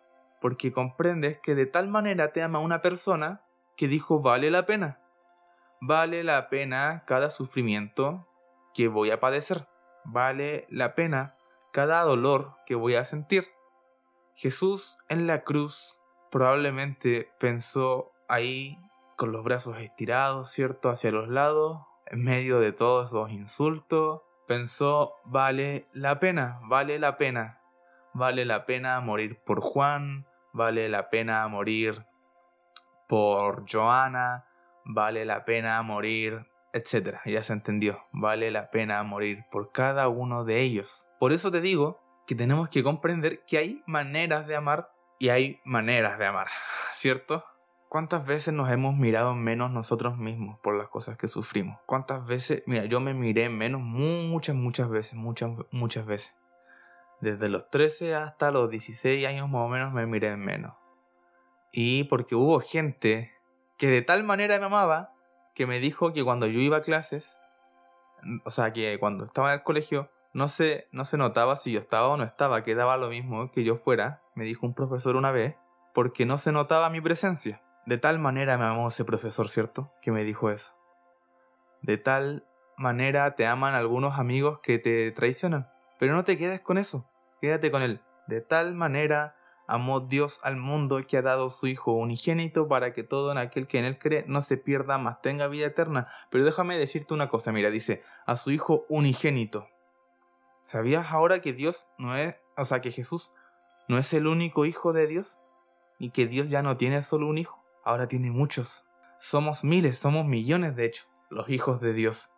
Porque 0.41 0.73
comprendes 0.73 1.39
que 1.43 1.55
de 1.55 1.67
tal 1.67 1.89
manera 1.89 2.33
te 2.33 2.43
ama 2.43 2.59
una 2.59 2.83
persona 2.83 3.43
que 3.77 3.89
dijo 3.89 4.21
vale 4.21 4.51
la 4.51 4.67
pena. 4.67 5.01
Vale 5.81 6.25
la 6.25 6.49
pena 6.49 7.05
cada 7.07 7.31
sufrimiento 7.31 8.27
que 8.75 8.89
voy 8.89 9.11
a 9.11 9.21
padecer. 9.21 9.67
Vale 10.05 10.67
la 10.71 10.95
pena 10.95 11.37
cada 11.73 12.03
dolor 12.03 12.57
que 12.67 12.75
voy 12.75 12.95
a 12.95 13.05
sentir. 13.05 13.49
Jesús 14.35 14.99
en 15.09 15.27
la 15.27 15.43
cruz 15.43 16.01
probablemente 16.31 17.31
pensó 17.39 18.13
ahí 18.29 18.79
con 19.17 19.33
los 19.33 19.43
brazos 19.43 19.79
estirados, 19.79 20.51
¿cierto?, 20.51 20.91
hacia 20.91 21.11
los 21.11 21.29
lados, 21.29 21.81
en 22.07 22.23
medio 22.23 22.61
de 22.61 22.73
todos 22.73 23.09
esos 23.09 23.31
insultos, 23.31 24.23
pensó, 24.47 25.15
vale 25.25 25.87
la 25.93 26.21
pena, 26.21 26.61
vale 26.63 26.99
la 26.99 27.17
pena, 27.17 27.61
vale 28.13 28.45
la 28.45 28.67
pena 28.67 29.01
morir 29.01 29.41
por 29.45 29.61
Juan, 29.61 30.27
vale 30.53 30.89
la 30.89 31.11
pena 31.11 31.47
morir 31.49 32.07
por 33.09 33.65
Joana, 33.71 34.47
vale 34.85 35.25
la 35.25 35.45
pena 35.45 35.81
morir, 35.83 36.47
etc. 36.73 37.19
Ya 37.25 37.43
se 37.43 37.53
entendió, 37.53 38.05
vale 38.13 38.51
la 38.51 38.71
pena 38.71 39.03
morir 39.03 39.45
por 39.51 39.73
cada 39.73 40.09
uno 40.09 40.45
de 40.45 40.61
ellos. 40.61 41.09
Por 41.19 41.33
eso 41.33 41.51
te 41.51 41.61
digo 41.61 42.01
que 42.27 42.35
tenemos 42.35 42.69
que 42.69 42.83
comprender 42.83 43.45
que 43.47 43.59
hay 43.59 43.83
maneras 43.87 44.47
de 44.47 44.57
amar 44.57 44.91
y 45.19 45.31
hay 45.31 45.61
maneras 45.65 46.19
de 46.19 46.27
amar, 46.27 46.49
¿cierto? 46.95 47.45
¿Cuántas 47.89 48.27
veces 48.27 48.53
nos 48.53 48.71
hemos 48.71 48.97
mirado 48.97 49.35
menos 49.35 49.71
nosotros 49.71 50.19
mismos 50.19 50.59
por 50.61 50.77
las 50.77 50.89
cosas 50.89 51.17
que 51.17 51.29
sufrimos? 51.29 51.79
¿Cuántas 51.87 52.27
veces, 52.27 52.63
mira, 52.67 52.85
yo 52.87 53.01
me 53.01 53.15
miré 53.15 53.49
menos 53.49 53.81
muchas, 53.81 54.57
muchas 54.57 54.91
veces, 54.91 55.15
muchas, 55.15 55.53
muchas 55.71 56.05
veces. 56.05 56.35
Desde 57.21 57.49
los 57.49 57.71
13 57.71 58.15
hasta 58.17 58.51
los 58.51 58.69
16 58.71 59.27
años 59.27 59.49
más 59.49 59.63
o 59.63 59.69
menos 59.69 59.93
me 59.93 60.05
miré 60.07 60.37
menos. 60.37 60.75
Y 61.71 62.05
porque 62.05 62.35
hubo 62.35 62.61
gente 62.61 63.33
que 63.79 63.89
de 63.89 64.03
tal 64.03 64.25
manera 64.25 64.59
me 64.59 64.67
amaba 64.67 65.13
que 65.55 65.67
me 65.67 65.79
dijo 65.79 66.13
que 66.13 66.25
cuando 66.25 66.47
yo 66.47 66.61
iba 66.61 66.79
a 66.79 66.83
clases, 66.83 67.39
o 68.45 68.51
sea, 68.51 68.73
que 68.73 68.99
cuando 68.99 69.25
estaba 69.25 69.53
en 69.53 69.59
el 69.59 69.63
colegio, 69.63 70.11
no 70.33 70.49
se, 70.49 70.89
no 70.93 71.05
se 71.05 71.17
notaba 71.17 71.57
si 71.57 71.73
yo 71.73 71.81
estaba 71.81 72.09
o 72.09 72.17
no 72.17 72.25
estaba, 72.25 72.63
que 72.63 72.75
daba 72.75 72.97
lo 72.97 73.09
mismo 73.09 73.51
que 73.53 73.65
yo 73.65 73.77
fuera, 73.77 74.23
me 74.35 74.45
dijo 74.45 74.67
un 74.67 74.75
profesor 74.75 75.17
una 75.17 75.31
vez, 75.31 75.57
porque 75.95 76.27
no 76.27 76.37
se 76.37 76.53
notaba 76.53 76.91
mi 76.91 77.01
presencia. 77.01 77.63
De 77.87 77.99
tal 77.99 78.19
manera 78.19 78.59
me 78.59 78.65
amó 78.65 78.89
ese 78.89 79.05
profesor, 79.05 79.49
¿cierto? 79.49 79.93
Que 80.03 80.11
me 80.11 80.25
dijo 80.25 80.51
eso. 80.51 80.75
De 81.83 81.99
tal 81.99 82.45
manera 82.77 83.37
te 83.37 83.47
aman 83.47 83.75
algunos 83.75 84.19
amigos 84.19 84.59
que 84.63 84.79
te 84.79 85.13
traicionan. 85.13 85.71
Pero 85.99 86.15
no 86.15 86.25
te 86.25 86.37
quedes 86.37 86.61
con 86.61 86.79
eso. 86.79 87.09
Quédate 87.41 87.71
con 87.71 87.83
él. 87.83 88.01
De 88.27 88.41
tal 88.41 88.75
manera 88.75 89.37
amó 89.69 90.01
Dios 90.01 90.41
al 90.43 90.57
mundo 90.57 91.01
que 91.07 91.19
ha 91.19 91.23
dado 91.23 91.51
su 91.51 91.67
Hijo 91.67 91.93
unigénito 91.93 92.69
para 92.69 92.93
que 92.93 93.03
todo 93.03 93.33
en 93.33 93.39
aquel 93.39 93.67
que 93.67 93.79
en 93.79 93.85
él 93.85 93.99
cree 93.99 94.25
no 94.27 94.43
se 94.43 94.57
pierda, 94.57 94.99
mas 94.99 95.21
tenga 95.23 95.49
vida 95.49 95.67
eterna. 95.67 96.07
Pero 96.31 96.45
déjame 96.45 96.79
decirte 96.79 97.15
una 97.15 97.29
cosa, 97.29 97.53
mira, 97.53 97.71
dice, 97.71 98.03
a 98.27 98.37
su 98.37 98.51
Hijo 98.51 98.85
unigénito. 98.89 99.69
¿Sabías 100.63 101.13
ahora 101.13 101.41
que 101.41 101.53
Dios 101.53 101.89
no 101.99 102.17
es, 102.17 102.35
o 102.57 102.65
sea, 102.65 102.81
que 102.81 102.91
Jesús 102.91 103.33
no 103.89 103.99
es 103.99 104.13
el 104.13 104.27
único 104.27 104.65
Hijo 104.67 104.93
de 104.93 105.07
Dios? 105.07 105.39
Y 105.99 106.11
que 106.11 106.27
Dios 106.27 106.51
ya 106.51 106.63
no 106.63 106.77
tiene 106.77 107.03
solo 107.03 107.29
un 107.29 107.39
Hijo, 107.39 107.63
ahora 107.87 108.09
tiene 108.09 108.33
muchos. 108.33 108.85
Somos 109.19 109.63
miles, 109.65 109.97
somos 109.97 110.27
millones 110.27 110.75
de 110.75 110.87
hecho, 110.87 111.07
los 111.31 111.49
hijos 111.49 111.81
de 111.81 111.93
Dios. 111.95 112.31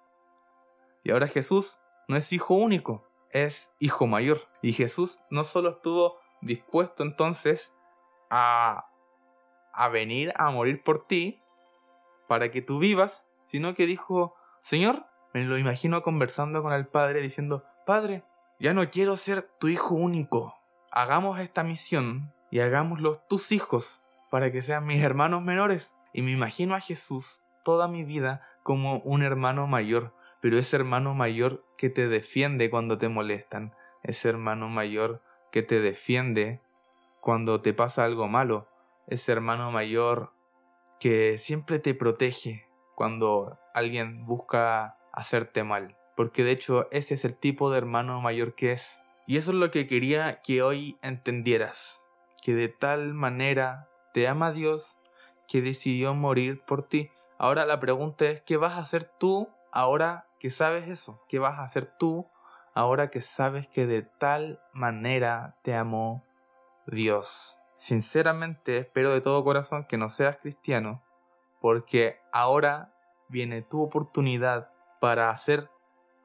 Y 1.03 1.11
ahora 1.11 1.27
Jesús 1.27 1.81
no 2.07 2.17
es 2.17 2.33
hijo 2.33 2.55
único, 2.55 3.09
es 3.31 3.71
hijo 3.79 4.07
mayor. 4.07 4.43
Y 4.61 4.75
Jesús 4.75 5.19
no 5.31 5.45
solo 5.45 5.71
estuvo 5.71 6.21
dispuesto 6.43 7.03
entonces 7.03 7.73
a, 8.29 8.91
a 9.73 9.89
venir 9.89 10.35
a 10.37 10.51
morir 10.51 10.85
por 10.85 11.07
ti 11.07 11.41
para 12.29 12.51
que 12.51 12.61
tú 12.61 12.79
vivas, 12.79 13.27
sino 13.45 13.75
que 13.75 13.87
dijo, 13.87 14.37
Señor, 14.61 15.07
me 15.33 15.45
lo 15.45 15.57
imagino 15.57 16.03
conversando 16.03 16.63
con 16.63 16.75
el 16.75 16.87
Padre 16.87 17.23
diciendo, 17.23 17.65
Padre, 17.87 18.23
ya 18.61 18.75
no 18.75 18.91
quiero 18.91 19.17
ser 19.17 19.49
tu 19.59 19.69
hijo 19.69 19.95
único. 19.95 20.55
Hagamos 20.91 21.41
esta 21.41 21.65
misión 21.65 22.35
y 22.51 22.61
hagámoslo 22.61 23.15
tus 23.15 23.51
hijos 23.51 24.03
para 24.31 24.53
que 24.53 24.63
sean 24.63 24.87
mis 24.87 25.03
hermanos 25.03 25.43
menores. 25.43 25.95
Y 26.13 26.23
me 26.23 26.33
imagino 26.33 26.75
a 26.75 26.81
Jesús 26.81 27.43
toda 27.65 27.89
mi 27.89 28.05
vida 28.05 28.43
como 28.63 28.99
un 29.01 29.23
hermano 29.23 29.67
mayor, 29.67 30.15
pero 30.41 30.59
ese 30.59 30.77
hermano 30.77 31.15
mayor 31.15 31.65
que 31.77 31.91
te 31.91 32.09
defiende 32.09 32.71
cuando 32.71 32.99
te 32.99 33.09
molestan, 33.09 33.75
ese 34.03 34.29
hermano 34.29 34.69
mayor 34.69 35.23
que 35.51 35.63
te 35.63 35.81
defiende 35.81 36.61
cuando 37.21 37.61
te 37.61 37.75
pasa 37.75 38.05
algo 38.05 38.29
malo, 38.29 38.69
ese 39.07 39.33
hermano 39.33 39.71
mayor 39.71 40.33
que 41.01 41.39
siempre 41.39 41.79
te 41.79 41.95
protege 41.95 42.67
cuando 42.95 43.59
alguien 43.75 44.27
busca 44.27 44.97
hacerte 45.13 45.65
mal, 45.65 45.97
porque 46.17 46.45
de 46.45 46.53
hecho 46.53 46.89
ese 46.91 47.15
es 47.15 47.25
el 47.25 47.37
tipo 47.37 47.71
de 47.71 47.79
hermano 47.79 48.21
mayor 48.21 48.55
que 48.55 48.73
es. 48.73 49.01
Y 49.27 49.37
eso 49.37 49.51
es 49.51 49.57
lo 49.59 49.71
que 49.71 49.87
quería 49.87 50.41
que 50.41 50.63
hoy 50.63 50.99
entendieras, 51.03 52.03
que 52.43 52.55
de 52.55 52.69
tal 52.69 53.15
manera 53.15 53.89
te 54.19 54.27
ama 54.27 54.51
Dios 54.51 54.99
que 55.47 55.63
decidió 55.63 56.13
morir 56.13 56.61
por 56.67 56.89
ti. 56.89 57.13
Ahora 57.39 57.65
la 57.67 57.79
pregunta 57.79 58.25
es, 58.25 58.43
¿qué 58.43 58.57
vas 58.57 58.73
a 58.73 58.81
hacer 58.81 59.09
tú 59.17 59.49
ahora 59.71 60.27
que 60.41 60.51
sabes 60.51 60.89
eso? 60.89 61.23
¿Qué 61.29 61.39
vas 61.39 61.61
a 61.61 61.63
hacer 61.63 61.97
tú 62.01 62.27
ahora 62.75 63.11
que 63.11 63.21
sabes 63.21 63.69
que 63.69 63.87
de 63.87 64.03
tal 64.03 64.61
manera 64.73 65.55
te 65.63 65.77
amó 65.77 66.25
Dios? 66.89 67.61
Sinceramente 67.77 68.79
espero 68.79 69.13
de 69.13 69.21
todo 69.21 69.45
corazón 69.45 69.85
que 69.85 69.99
no 69.99 70.09
seas 70.09 70.39
cristiano, 70.39 71.01
porque 71.61 72.19
ahora 72.33 72.93
viene 73.29 73.63
tu 73.63 73.85
oportunidad 73.85 74.73
para 75.01 75.37
ser 75.37 75.71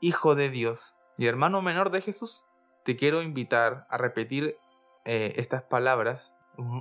hijo 0.02 0.34
de 0.34 0.50
Dios 0.50 0.98
y 1.20 1.28
hermano 1.28 1.62
menor 1.62 1.92
de 1.92 2.02
Jesús. 2.02 2.44
Te 2.86 2.98
quiero 2.98 3.22
invitar 3.22 3.86
a 3.92 4.00
repetir 4.00 4.58
eh, 5.06 5.36
estas 5.36 5.62
palabras. 5.62 6.34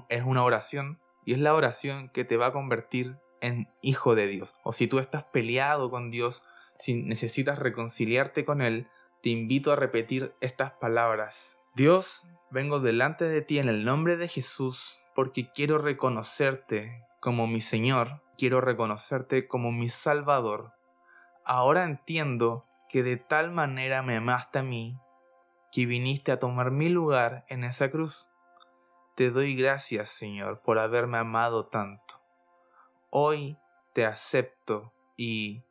Es 0.08 0.22
una 0.22 0.42
oración 0.42 1.01
y 1.24 1.34
es 1.34 1.40
la 1.40 1.54
oración 1.54 2.08
que 2.08 2.24
te 2.24 2.36
va 2.36 2.48
a 2.48 2.52
convertir 2.52 3.16
en 3.40 3.68
hijo 3.80 4.14
de 4.14 4.26
Dios. 4.26 4.54
O 4.62 4.72
si 4.72 4.86
tú 4.86 4.98
estás 4.98 5.24
peleado 5.24 5.90
con 5.90 6.10
Dios, 6.10 6.44
si 6.78 6.94
necesitas 6.94 7.58
reconciliarte 7.58 8.44
con 8.44 8.62
Él, 8.62 8.88
te 9.22 9.30
invito 9.30 9.72
a 9.72 9.76
repetir 9.76 10.34
estas 10.40 10.72
palabras. 10.72 11.58
Dios, 11.74 12.26
vengo 12.50 12.80
delante 12.80 13.24
de 13.24 13.42
ti 13.42 13.58
en 13.58 13.68
el 13.68 13.84
nombre 13.84 14.16
de 14.16 14.28
Jesús 14.28 14.98
porque 15.14 15.50
quiero 15.52 15.78
reconocerte 15.78 17.04
como 17.20 17.46
mi 17.46 17.60
Señor, 17.60 18.22
quiero 18.36 18.60
reconocerte 18.60 19.46
como 19.46 19.70
mi 19.70 19.88
Salvador. 19.88 20.72
Ahora 21.44 21.84
entiendo 21.84 22.66
que 22.88 23.02
de 23.02 23.16
tal 23.16 23.52
manera 23.52 24.02
me 24.02 24.16
amaste 24.16 24.58
a 24.58 24.62
mí, 24.62 24.98
que 25.70 25.86
viniste 25.86 26.32
a 26.32 26.38
tomar 26.38 26.70
mi 26.70 26.88
lugar 26.88 27.44
en 27.48 27.64
esa 27.64 27.90
cruz. 27.90 28.28
Te 29.14 29.30
doy 29.30 29.54
gracias, 29.54 30.08
Señor, 30.08 30.62
por 30.62 30.78
haberme 30.78 31.18
amado 31.18 31.66
tanto. 31.66 32.14
Hoy 33.10 33.58
te 33.92 34.06
acepto 34.06 34.94
y, 35.18 35.64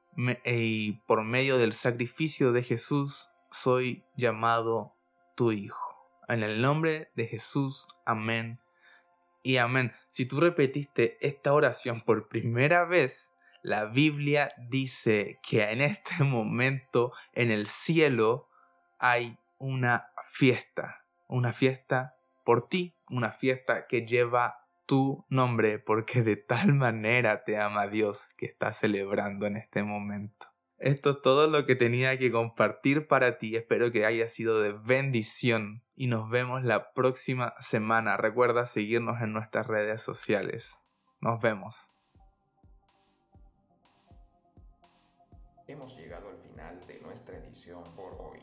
por 1.07 1.23
medio 1.23 1.57
del 1.57 1.73
sacrificio 1.73 2.51
de 2.51 2.61
Jesús 2.61 3.31
soy 3.49 4.03
llamado 4.15 4.93
tu 5.35 5.51
Hijo. 5.51 5.79
En 6.27 6.43
el 6.43 6.61
nombre 6.61 7.09
de 7.15 7.25
Jesús, 7.25 7.87
amén 8.05 8.59
y 9.41 9.57
amén. 9.57 9.91
Si 10.11 10.27
tú 10.27 10.39
repetiste 10.39 11.17
esta 11.19 11.51
oración 11.51 12.01
por 12.01 12.27
primera 12.27 12.85
vez, 12.85 13.33
la 13.63 13.85
Biblia 13.85 14.53
dice 14.69 15.39
que 15.41 15.63
en 15.63 15.81
este 15.81 16.23
momento 16.23 17.11
en 17.33 17.49
el 17.49 17.65
cielo 17.65 18.49
hay 18.99 19.39
una 19.57 20.11
fiesta, 20.29 21.03
una 21.27 21.53
fiesta 21.53 22.15
por 22.43 22.67
ti, 22.67 22.93
una 23.11 23.31
fiesta 23.31 23.85
que 23.87 24.05
lleva 24.07 24.65
tu 24.85 25.25
nombre, 25.29 25.79
porque 25.79 26.23
de 26.23 26.35
tal 26.35 26.73
manera 26.73 27.43
te 27.43 27.57
ama 27.57 27.87
Dios 27.87 28.33
que 28.37 28.45
está 28.45 28.73
celebrando 28.73 29.45
en 29.45 29.57
este 29.57 29.83
momento. 29.83 30.47
Esto 30.79 31.11
es 31.11 31.21
todo 31.21 31.47
lo 31.47 31.67
que 31.67 31.75
tenía 31.75 32.17
que 32.17 32.31
compartir 32.31 33.07
para 33.07 33.37
ti. 33.37 33.55
Espero 33.55 33.91
que 33.91 34.05
haya 34.05 34.27
sido 34.27 34.59
de 34.61 34.73
bendición 34.73 35.83
y 35.95 36.07
nos 36.07 36.27
vemos 36.29 36.63
la 36.63 36.91
próxima 36.93 37.53
semana. 37.59 38.17
Recuerda 38.17 38.65
seguirnos 38.65 39.21
en 39.21 39.31
nuestras 39.31 39.67
redes 39.67 40.01
sociales. 40.01 40.79
Nos 41.19 41.39
vemos. 41.39 41.93
Hemos 45.67 45.95
llegado 45.95 46.29
al 46.29 46.37
final 46.37 46.79
de 46.87 46.99
nuestra 46.99 47.37
edición 47.37 47.83
por 47.95 48.13
hoy. 48.19 48.40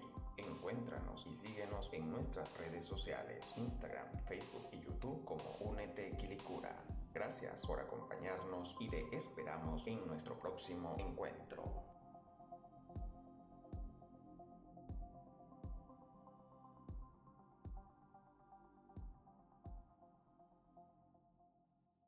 Encuéntranos 0.68 1.26
y 1.26 1.35
síguenos 1.35 1.90
en 1.94 2.11
nuestras 2.11 2.59
redes 2.59 2.85
sociales, 2.85 3.54
Instagram, 3.57 4.07
Facebook 4.26 4.68
y 4.72 4.81
YouTube 4.81 5.24
como 5.24 5.57
Únete 5.61 6.14
Quilicura. 6.18 6.76
Gracias 7.14 7.64
por 7.64 7.81
acompañarnos 7.81 8.76
y 8.78 8.87
te 8.90 9.02
esperamos 9.16 9.87
en 9.87 10.07
nuestro 10.07 10.38
próximo 10.38 10.94
encuentro. 10.98 11.97